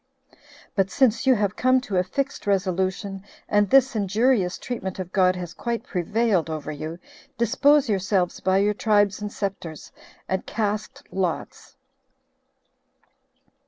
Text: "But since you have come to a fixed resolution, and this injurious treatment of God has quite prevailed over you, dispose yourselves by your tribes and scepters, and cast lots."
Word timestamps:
"But 0.73 0.89
since 0.89 1.27
you 1.27 1.35
have 1.35 1.55
come 1.55 1.79
to 1.81 1.97
a 1.97 2.03
fixed 2.03 2.47
resolution, 2.47 3.21
and 3.47 3.69
this 3.69 3.95
injurious 3.95 4.57
treatment 4.57 4.97
of 4.97 5.11
God 5.11 5.35
has 5.35 5.53
quite 5.53 5.83
prevailed 5.83 6.49
over 6.49 6.71
you, 6.71 6.97
dispose 7.37 7.87
yourselves 7.87 8.39
by 8.39 8.57
your 8.57 8.73
tribes 8.73 9.21
and 9.21 9.31
scepters, 9.31 9.91
and 10.27 10.43
cast 10.47 11.03
lots." 11.11 11.77